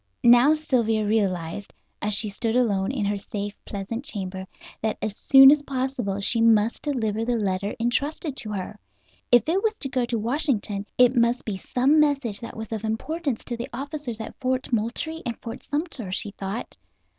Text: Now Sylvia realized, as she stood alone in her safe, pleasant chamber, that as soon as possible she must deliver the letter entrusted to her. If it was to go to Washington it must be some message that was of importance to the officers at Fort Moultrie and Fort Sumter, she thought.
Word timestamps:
Now 0.23 0.55
Sylvia 0.55 1.05
realized, 1.05 1.75
as 2.01 2.15
she 2.15 2.27
stood 2.27 2.55
alone 2.55 2.91
in 2.91 3.05
her 3.05 3.17
safe, 3.17 3.55
pleasant 3.65 4.03
chamber, 4.03 4.47
that 4.81 4.97
as 4.99 5.15
soon 5.15 5.51
as 5.51 5.61
possible 5.61 6.19
she 6.19 6.41
must 6.41 6.81
deliver 6.81 7.23
the 7.23 7.35
letter 7.35 7.75
entrusted 7.79 8.35
to 8.37 8.49
her. 8.53 8.79
If 9.31 9.47
it 9.47 9.61
was 9.61 9.75
to 9.75 9.89
go 9.89 10.05
to 10.05 10.17
Washington 10.17 10.87
it 10.97 11.15
must 11.15 11.45
be 11.45 11.55
some 11.55 11.99
message 11.99 12.39
that 12.39 12.57
was 12.57 12.71
of 12.71 12.83
importance 12.83 13.43
to 13.43 13.55
the 13.55 13.69
officers 13.71 14.19
at 14.19 14.33
Fort 14.39 14.73
Moultrie 14.73 15.21
and 15.23 15.39
Fort 15.39 15.61
Sumter, 15.69 16.11
she 16.11 16.31
thought. 16.31 16.77